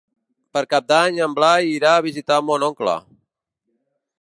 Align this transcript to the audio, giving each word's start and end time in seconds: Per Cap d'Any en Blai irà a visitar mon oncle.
Per 0.55 0.61
Cap 0.69 0.87
d'Any 0.91 1.19
en 1.25 1.35
Blai 1.39 1.69
irà 1.73 1.91
a 1.97 2.01
visitar 2.07 2.41
mon 2.49 2.67
oncle. 2.71 2.97